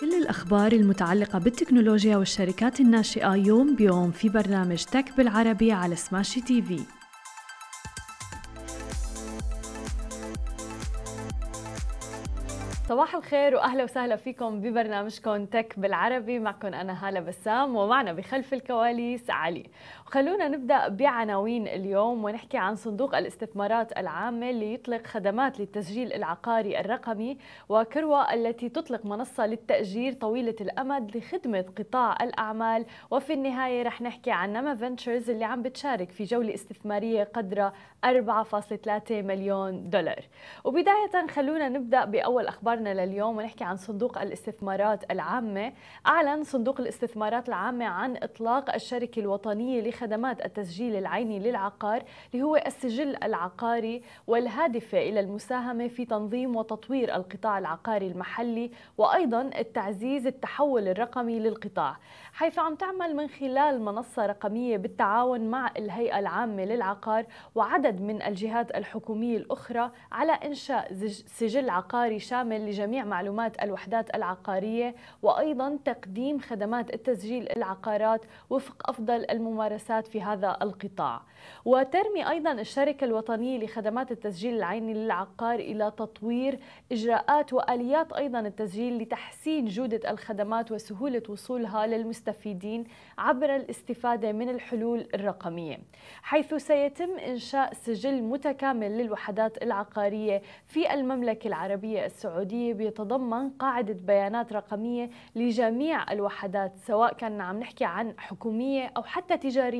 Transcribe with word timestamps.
كل 0.00 0.14
الأخبار 0.14 0.72
المتعلقة 0.72 1.38
بالتكنولوجيا 1.38 2.16
والشركات 2.16 2.80
الناشئة 2.80 3.34
يوم 3.34 3.76
بيوم 3.76 4.10
في 4.10 4.28
برنامج 4.28 4.84
تك 4.84 5.16
بالعربي 5.16 5.72
على 5.72 5.96
سماشي 5.96 6.40
تي 6.40 6.62
في. 6.62 6.80
صباح 12.88 13.14
الخير 13.14 13.54
وأهلا 13.54 13.84
وسهلا 13.84 14.16
فيكم 14.16 14.60
ببرنامجكم 14.60 15.46
تك 15.46 15.74
بالعربي. 15.76 16.38
معكم 16.38 16.68
أنا 16.68 17.08
هالة 17.08 17.20
بسام 17.20 17.76
ومعنا 17.76 18.12
بخلف 18.12 18.54
الكواليس 18.54 19.30
علي. 19.30 19.66
خلونا 20.10 20.48
نبدأ 20.48 20.88
بعناوين 20.88 21.68
اليوم 21.68 22.24
ونحكي 22.24 22.58
عن 22.58 22.74
صندوق 22.76 23.16
الاستثمارات 23.16 23.98
العامة 23.98 24.50
اللي 24.50 24.74
يطلق 24.74 25.06
خدمات 25.06 25.60
للتسجيل 25.60 26.12
العقاري 26.12 26.80
الرقمي 26.80 27.38
وكروة 27.68 28.34
التي 28.34 28.68
تطلق 28.68 29.06
منصة 29.06 29.46
للتأجير 29.46 30.12
طويلة 30.12 30.54
الأمد 30.60 31.16
لخدمة 31.16 31.64
قطاع 31.78 32.16
الأعمال. 32.22 32.84
وفي 33.10 33.32
النهاية 33.32 33.82
رح 33.82 34.02
نحكي 34.02 34.30
عن 34.30 34.52
نما 34.52 34.74
فينتشرز 34.74 35.30
اللي 35.30 35.44
عم 35.44 35.62
بتشارك 35.62 36.10
في 36.10 36.24
جولة 36.24 36.54
استثمارية 36.54 37.24
قدرها 37.24 37.72
4.3 38.04 39.22
مليون 39.22 39.90
دولار. 39.90 40.24
وبداية 40.64 41.26
خلونا 41.30 41.68
نبدأ 41.68 42.04
بأول 42.04 42.46
أخبارنا 42.46 43.06
لليوم 43.06 43.36
ونحكي 43.36 43.64
عن 43.64 43.76
صندوق 43.76 44.18
الاستثمارات 44.18 45.10
العامة. 45.10 45.72
أعلن 46.06 46.44
صندوق 46.44 46.80
الاستثمارات 46.80 47.48
العامة 47.48 47.84
عن 47.84 48.16
إطلاق 48.16 48.74
الشركة 48.74 49.20
الوطنية 49.20 49.80
خدمات 50.00 50.44
التسجيل 50.44 50.96
العيني 50.96 51.38
للعقار 51.38 52.02
اللي 52.34 52.42
هو 52.44 52.56
السجل 52.56 53.16
العقاري 53.24 54.02
والهادفة 54.26 54.98
إلى 54.98 55.20
المساهمة 55.20 55.88
في 55.88 56.04
تنظيم 56.04 56.56
وتطوير 56.56 57.16
القطاع 57.16 57.58
العقاري 57.58 58.06
المحلي 58.06 58.70
وأيضا 58.98 59.50
التعزيز 59.58 60.26
التحول 60.26 60.88
الرقمي 60.88 61.38
للقطاع. 61.38 61.96
حيث 62.32 62.58
عم 62.58 62.74
تعمل 62.74 63.16
من 63.16 63.28
خلال 63.28 63.80
منصة 63.80 64.26
رقمية 64.26 64.76
بالتعاون 64.76 65.40
مع 65.40 65.70
الهيئة 65.76 66.18
العامة 66.18 66.64
للعقار 66.64 67.26
وعدد 67.54 68.00
من 68.00 68.22
الجهات 68.22 68.76
الحكومية 68.76 69.36
الأخرى 69.36 69.90
على 70.12 70.32
إنشاء 70.32 70.94
سجل 71.26 71.70
عقاري 71.70 72.18
شامل 72.18 72.66
لجميع 72.66 73.04
معلومات 73.04 73.62
الوحدات 73.62 74.14
العقارية 74.14 74.94
وأيضا 75.22 75.78
تقديم 75.84 76.38
خدمات 76.38 76.94
التسجيل 76.94 77.48
العقارات 77.56 78.20
وفق 78.50 78.90
أفضل 78.90 79.26
الممارسات 79.30 79.89
في 79.90 80.22
هذا 80.22 80.56
القطاع. 80.62 81.22
وترمي 81.64 82.30
أيضا 82.30 82.52
الشركة 82.52 83.04
الوطنية 83.04 83.58
لخدمات 83.58 84.12
التسجيل 84.12 84.56
العيني 84.56 84.94
للعقار 84.94 85.58
إلى 85.58 85.92
تطوير 85.96 86.58
إجراءات 86.92 87.52
وآليات 87.52 88.12
أيضا 88.12 88.40
التسجيل 88.40 88.98
لتحسين 88.98 89.64
جودة 89.64 90.10
الخدمات 90.10 90.72
وسهولة 90.72 91.22
وصولها 91.28 91.86
للمستخدمين 91.86 92.20
المستفيدين 92.20 92.84
عبر 93.18 93.56
الاستفادة 93.56 94.32
من 94.32 94.48
الحلول 94.48 95.08
الرقمية. 95.14 95.78
حيث 96.22 96.54
سيتم 96.54 97.18
إنشاء 97.18 97.74
سجل 97.74 98.22
متكامل 98.22 98.98
للوحدات 98.98 99.62
العقارية 99.62 100.42
في 100.66 100.94
المملكة 100.94 101.48
العربية 101.48 102.06
السعودية 102.06 102.74
بيتضمن 102.74 103.50
قاعدة 103.50 103.96
بيانات 104.06 104.52
رقمية 104.52 105.10
لجميع 105.36 106.12
الوحدات 106.12 106.72
سواء 106.86 107.14
كان 107.14 107.40
عم 107.40 107.60
نحكي 107.60 107.84
عن 107.84 108.14
حكومية 108.18 108.92
أو 108.96 109.02
حتى 109.02 109.36
تجارية. 109.36 109.79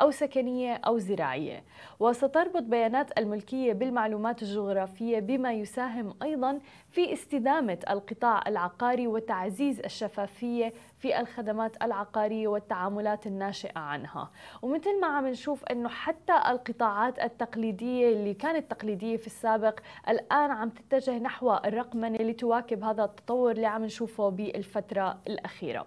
أو 0.00 0.10
سكنية 0.10 0.74
أو 0.74 0.98
زراعية. 0.98 1.64
وستربط 2.00 2.62
بيانات 2.62 3.18
الملكية 3.18 3.72
بالمعلومات 3.72 4.42
الجغرافية 4.42 5.18
بما 5.18 5.52
يساهم 5.52 6.14
أيضا 6.22 6.58
في 6.88 7.12
استدامة 7.12 7.78
القطاع 7.90 8.42
العقاري 8.46 9.06
وتعزيز 9.06 9.80
الشفافية 9.80 10.72
في 10.98 11.20
الخدمات 11.20 11.82
العقارية 11.82 12.48
والتعاملات 12.48 13.26
الناشئة 13.26 13.78
عنها. 13.78 14.30
ومثل 14.62 15.00
ما 15.00 15.06
عم 15.06 15.26
نشوف 15.26 15.64
أنه 15.64 15.88
حتى 15.88 16.32
القطاعات 16.48 17.18
التقليدية 17.18 18.08
اللي 18.08 18.34
كانت 18.34 18.70
تقليدية 18.70 19.16
في 19.16 19.26
السابق 19.26 19.80
الآن 20.08 20.50
عم 20.50 20.68
تتجه 20.70 21.18
نحو 21.18 21.54
الرقمنة 21.54 22.18
لتواكب 22.18 22.84
هذا 22.84 23.04
التطور 23.04 23.50
اللي 23.50 23.66
عم 23.66 23.84
نشوفه 23.84 24.28
بالفترة 24.28 25.18
الأخيرة. 25.26 25.86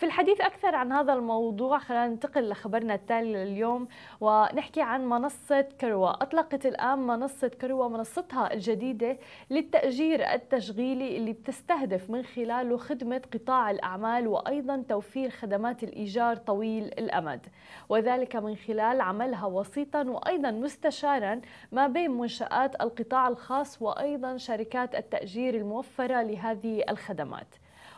في 0.00 0.06
الحديث 0.06 0.40
أكثر 0.40 0.74
عن 0.74 0.92
هذا 0.92 1.12
الموضوع 1.12 1.78
خلينا 1.78 2.08
ننتقل 2.08 2.48
لخبرنا 2.48 2.94
التالي 2.94 3.44
لليوم 3.44 3.88
ونحكي 4.20 4.80
عن 4.82 5.06
منصة 5.08 5.60
كروة. 5.60 6.10
أطلقت 6.10 6.66
الآن 6.66 6.98
منصة 6.98 7.48
كروة 7.48 7.88
منصتها 7.88 8.52
الجديدة 8.54 9.18
للتأجير 9.50 10.32
التشغيلي 10.32 11.16
اللي 11.16 11.32
بتستهدف 11.32 12.10
من 12.10 12.22
خلاله 12.22 12.76
خدمة 12.76 13.22
قطاع 13.34 13.70
الأعمال 13.70 14.28
وأيضا 14.28 14.84
توفير 14.88 15.30
خدمات 15.30 15.82
الإيجار 15.84 16.36
طويل 16.36 16.84
الأمد. 16.84 17.46
وذلك 17.88 18.36
من 18.36 18.56
خلال 18.56 19.00
عملها 19.00 19.46
وسيطا 19.46 20.02
وأيضا 20.02 20.50
مستشارا 20.50 21.40
ما 21.72 21.86
بين 21.86 22.10
منشآت 22.10 22.82
القطاع 22.82 23.28
الخاص 23.28 23.82
وأيضا 23.82 24.36
شركات 24.36 24.94
التأجير 24.94 25.54
الموفرة 25.54 26.22
لهذه 26.22 26.84
الخدمات. 26.88 27.54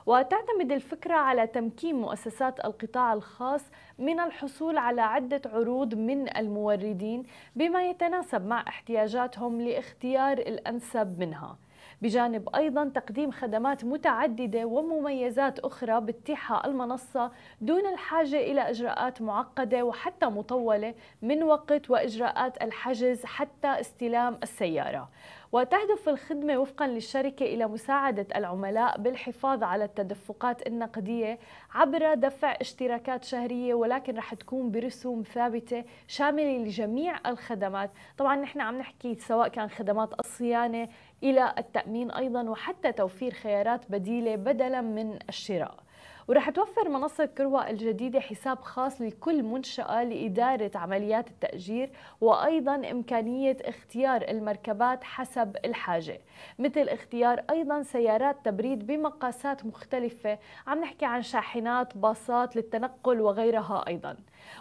وتعتمد 0.07 0.73
الفكرة 0.73 1.15
على 1.15 1.47
تمكين 1.47 1.95
مؤسسات 1.95 2.65
القطاع 2.65 3.13
الخاص 3.13 3.65
من 3.99 4.21
الحصول 4.21 4.79
على 4.79 5.01
عدة 5.01 5.43
عروض 5.53 5.95
من 5.95 6.37
الموردين 6.37 7.23
بما 7.57 7.83
يتناسب 7.91 8.47
مع 8.47 8.65
احتياجاتهم 8.69 9.61
لاختيار 9.61 10.39
الأنسب 10.39 11.19
منها. 11.19 11.57
بجانب 12.03 12.49
أيضا 12.55 12.85
تقديم 12.95 13.31
خدمات 13.31 13.85
متعددة 13.85 14.65
ومميزات 14.65 15.59
أخرى 15.59 16.01
بتتيحها 16.01 16.67
المنصة 16.67 17.31
دون 17.61 17.87
الحاجة 17.87 18.37
إلى 18.37 18.61
إجراءات 18.71 19.23
معقدة 19.23 19.83
وحتى 19.83 20.27
مطولة 20.27 20.95
من 21.23 21.43
وقت 21.43 21.91
وإجراءات 21.91 22.63
الحجز 22.63 23.25
حتى 23.25 23.69
استلام 23.81 24.39
السيارة. 24.43 25.09
وتهدف 25.53 26.09
الخدمة 26.09 26.59
وفقا 26.59 26.87
للشركة 26.87 27.47
إلى 27.47 27.67
مساعدة 27.67 28.27
العملاء 28.37 28.99
بالحفاظ 28.99 29.63
على 29.63 29.85
التدفقات 29.85 30.67
النقدية 30.67 31.39
عبر 31.75 32.15
دفع 32.15 32.57
اشتراكات 32.61 33.25
شهرية 33.25 33.75
ولكن 33.75 34.17
رح 34.17 34.35
تكون 34.35 34.71
برسوم 34.71 35.23
ثابتة 35.23 35.85
شاملة 36.09 36.59
لجميع 36.59 37.31
الخدمات. 37.31 37.91
طبعا 38.19 38.37
نحن 38.37 38.61
عم 38.61 38.79
نحكي 38.79 39.15
سواء 39.15 39.49
كان 39.49 39.71
خدمات 39.71 40.21
الصيانة 40.21 40.89
إلى 41.23 41.55
التأمين 41.59 42.11
أيضا 42.11 42.43
وحتى 42.43 42.93
توفير 42.93 43.33
خيارات 43.33 43.91
بديلة 43.91 44.37
بدلا 44.37 44.81
من 44.81 45.19
الشراء. 45.29 45.82
ورح 46.29 46.51
توفر 46.51 46.89
منصة 46.89 47.25
كروة 47.25 47.71
الجديدة 47.71 48.21
حساب 48.21 48.61
خاص 48.61 49.01
لكل 49.01 49.43
منشأة 49.43 50.05
لإدارة 50.05 50.71
عمليات 50.75 51.29
التأجير 51.29 51.91
وأيضا 52.21 52.75
إمكانية 52.75 53.57
اختيار 53.65 54.23
المركبات 54.29 55.05
حسب 55.05 55.57
الحاجة. 55.65 56.21
مثل 56.59 56.81
اختيار 56.89 57.45
أيضا 57.51 57.83
سيارات 57.83 58.37
تبريد 58.45 58.87
بمقاسات 58.87 59.67
مختلفة. 59.67 60.39
عم 60.67 60.81
نحكي 60.81 61.05
عن 61.05 61.23
شاحنات 61.23 61.97
باصات 61.97 62.57
للتنقل 62.57 63.21
وغيرها 63.21 63.85
أيضا. 63.89 64.17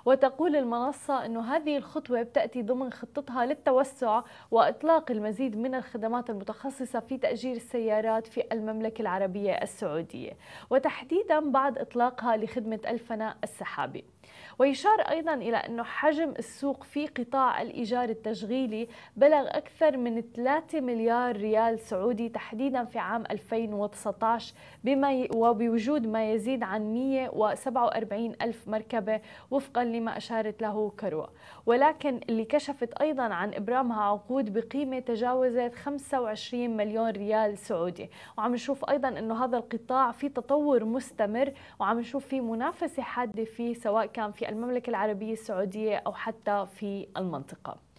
وتقول 0.05 0.55
المنصة 0.55 1.25
أن 1.25 1.37
هذه 1.37 1.77
الخطوة 1.77 2.21
بتأتي 2.21 2.61
ضمن 2.61 2.93
خطتها 2.93 3.45
للتوسع 3.45 4.21
وإطلاق 4.51 5.11
المزيد 5.11 5.57
من 5.57 5.75
الخدمات 5.75 6.29
المتخصصة 6.29 6.99
في 6.99 7.17
تأجير 7.17 7.55
السيارات 7.55 8.27
في 8.27 8.43
المملكة 8.51 9.01
العربية 9.01 9.51
السعودية. 9.51 10.31
وتحديدا 10.69 11.39
بعد 11.51 11.77
إطلاقها 11.77 12.37
لخدمة 12.37 12.79
الفناء 12.87 13.37
السحابي. 13.43 14.03
ويشار 14.61 15.01
أيضا 15.01 15.33
إلى 15.33 15.57
أن 15.57 15.83
حجم 15.83 16.33
السوق 16.39 16.83
في 16.83 17.07
قطاع 17.07 17.61
الإيجار 17.61 18.09
التشغيلي 18.09 18.87
بلغ 19.17 19.47
أكثر 19.47 19.97
من 19.97 20.21
3 20.35 20.81
مليار 20.81 21.37
ريال 21.37 21.79
سعودي 21.79 22.29
تحديدا 22.29 22.85
في 22.85 22.99
عام 22.99 23.23
2019 23.31 24.53
بما 24.83 25.13
ي... 25.13 25.29
وبوجود 25.35 26.07
ما 26.07 26.31
يزيد 26.31 26.63
عن 26.63 26.93
147 26.93 28.33
ألف 28.41 28.67
مركبة 28.67 29.21
وفقا 29.51 29.83
لما 29.83 30.17
أشارت 30.17 30.61
له 30.61 30.91
كروة. 30.99 31.29
ولكن 31.65 32.19
اللي 32.29 32.45
كشفت 32.45 32.93
أيضا 32.93 33.23
عن 33.23 33.53
إبرامها 33.53 34.03
عقود 34.03 34.53
بقيمة 34.53 34.99
تجاوزت 34.99 35.75
25 35.75 36.77
مليون 36.77 37.09
ريال 37.09 37.57
سعودي. 37.57 38.09
وعم 38.37 38.53
نشوف 38.53 38.89
أيضا 38.89 39.07
أنه 39.07 39.45
هذا 39.45 39.57
القطاع 39.57 40.11
في 40.11 40.29
تطور 40.29 40.85
مستمر 40.85 41.53
وعم 41.79 41.99
نشوف 41.99 42.25
في 42.25 42.41
منافسة 42.41 43.03
حادة 43.03 43.43
فيه 43.43 43.73
سواء 43.73 44.05
كان 44.05 44.31
في 44.31 44.50
المملكة 44.51 44.89
العربية 44.89 45.33
السعودية 45.33 45.97
أو 45.97 46.13
حتى 46.13 46.65
في 46.75 47.07
المنطقة. 47.17 47.91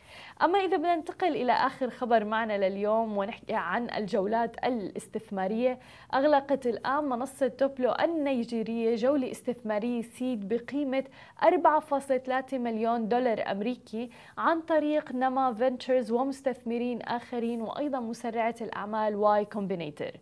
أما 0.42 0.58
إذا 0.58 0.76
بدنا 0.76 0.96
ننتقل 0.96 1.36
إلى 1.36 1.52
آخر 1.52 1.90
خبر 1.90 2.24
معنا 2.24 2.68
لليوم 2.68 3.16
ونحكي 3.18 3.54
عن 3.54 3.90
الجولات 3.90 4.64
الاستثمارية 4.64 5.78
أغلقت 6.14 6.66
الآن 6.66 7.04
منصة 7.04 7.48
توبلو 7.48 7.92
النيجيرية 7.92 8.96
جولة 8.96 9.30
استثمارية 9.30 10.02
سيد 10.02 10.48
بقيمة 10.48 11.04
4.3 11.42 12.54
مليون 12.54 13.08
دولار 13.08 13.50
أمريكي 13.50 14.10
عن 14.38 14.60
طريق 14.60 15.12
Nama 15.12 15.54
Ventures 15.54 16.10
ومستثمرين 16.10 17.02
آخرين 17.02 17.62
وأيضا 17.62 18.00
مسرعة 18.00 18.54
الأعمال 18.60 19.16
Y 19.16 19.44
Combinator. 19.44 20.12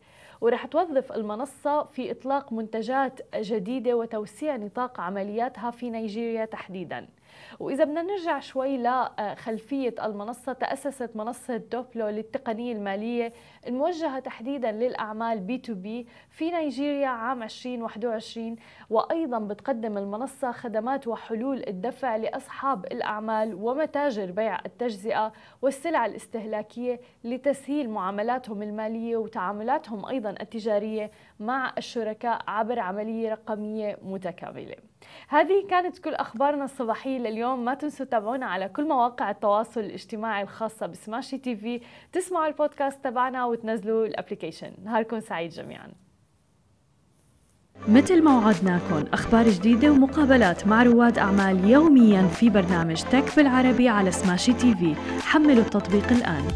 ورح 0.40 0.66
توظف 0.66 1.12
المنصة 1.12 1.84
في 1.84 2.10
إطلاق 2.10 2.52
منتجات 2.52 3.20
جديدة 3.36 3.94
وتوسيع 3.96 4.56
نطاق 4.56 5.00
عملياتها 5.00 5.70
في 5.70 5.90
نيجيريا 5.90 6.44
تحديداً. 6.44 7.08
وإذا 7.60 7.84
بدنا 7.84 8.02
نرجع 8.02 8.40
شوي 8.40 8.78
لخلفية 8.78 9.94
المنصة 10.04 10.52
تأسست 10.52 11.10
منصة 11.16 11.56
Duplo 11.56 12.08
للتقنية 12.08 12.72
المالية 12.72 13.32
الموجهة 13.66 14.18
تحديدا 14.18 14.72
للأعمال 14.72 15.40
B2B 15.40 16.06
في 16.30 16.50
نيجيريا 16.50 17.08
عام 17.08 17.42
2021 17.42 18.56
وأيضا 18.90 19.38
بتقدم 19.38 19.98
المنصة 19.98 20.52
خدمات 20.52 21.08
وحلول 21.08 21.64
الدفع 21.68 22.16
لأصحاب 22.16 22.84
الأعمال 22.84 23.54
ومتاجر 23.54 24.30
بيع 24.30 24.58
التجزئة 24.66 25.32
والسلع 25.62 26.06
الاستهلاكية 26.06 27.00
لتسهيل 27.24 27.90
معاملاتهم 27.90 28.62
المالية 28.62 29.16
وتعاملاتهم 29.16 30.06
أيضا 30.06 30.30
التجارية 30.30 31.10
مع 31.40 31.72
الشركاء 31.78 32.42
عبر 32.48 32.78
عملية 32.78 33.30
رقمية 33.30 33.98
متكاملة. 34.02 34.89
هذه 35.28 35.66
كانت 35.70 35.98
كل 35.98 36.14
أخبارنا 36.14 36.64
الصباحية 36.64 37.18
لليوم. 37.18 37.64
ما 37.64 37.74
تنسوا 37.74 38.06
تتابعونا 38.06 38.46
على 38.46 38.68
كل 38.68 38.88
مواقع 38.88 39.30
التواصل 39.30 39.80
الاجتماعي 39.80 40.42
الخاصة 40.42 40.86
ب 40.86 41.38
Smashi 41.38 41.56
TV. 41.56 41.80
تسمعوا 42.12 42.46
البودكاست 42.46 43.04
تبعنا 43.04 43.44
وتنزلوا 43.44 44.06
ال 44.06 44.11
application. 44.11 44.70
نهاركم 44.84 45.20
سعيد 45.20 45.50
جميعا. 45.50 45.88
مثل 47.88 48.24
ما 48.24 48.38
وعدناكم 48.38 49.04
أخبار 49.12 49.48
جديدة 49.48 49.90
ومقابلات 49.90 50.66
مع 50.66 50.82
رواد 50.82 51.18
أعمال 51.18 51.70
يوميا 51.70 52.22
في 52.22 52.50
برنامج 52.50 53.02
تك 53.02 53.36
بالعربي 53.36 53.88
على 53.88 54.10
سماشي 54.10 54.52
تي 54.52 54.74
في. 54.74 54.94
حملوا 55.22 55.64
التطبيق 55.64 56.12
الآن. 56.12 56.48